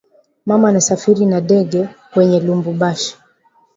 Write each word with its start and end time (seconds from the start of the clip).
Mama 0.45 0.69
anasafiri 0.69 1.25
na 1.31 1.39
dege 1.49 1.81
kwenda 2.13 2.37
lubumbashi 2.45 3.13